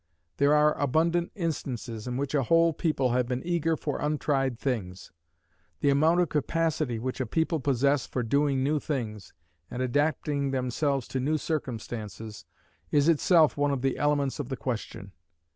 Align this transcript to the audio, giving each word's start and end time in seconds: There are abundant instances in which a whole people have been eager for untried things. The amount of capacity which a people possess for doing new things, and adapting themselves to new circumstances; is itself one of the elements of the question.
There 0.37 0.55
are 0.55 0.75
abundant 0.81 1.31
instances 1.35 2.07
in 2.07 2.17
which 2.17 2.33
a 2.33 2.41
whole 2.41 2.73
people 2.73 3.11
have 3.11 3.27
been 3.27 3.45
eager 3.45 3.77
for 3.77 3.99
untried 3.99 4.57
things. 4.57 5.11
The 5.81 5.91
amount 5.91 6.21
of 6.21 6.29
capacity 6.29 6.97
which 6.97 7.21
a 7.21 7.27
people 7.27 7.59
possess 7.59 8.07
for 8.07 8.23
doing 8.23 8.63
new 8.63 8.79
things, 8.79 9.31
and 9.69 9.79
adapting 9.83 10.49
themselves 10.49 11.07
to 11.09 11.19
new 11.19 11.37
circumstances; 11.37 12.45
is 12.89 13.07
itself 13.07 13.55
one 13.55 13.69
of 13.69 13.83
the 13.83 13.99
elements 13.99 14.39
of 14.39 14.49
the 14.49 14.57
question. 14.57 15.11